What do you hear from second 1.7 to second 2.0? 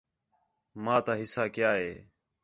ہے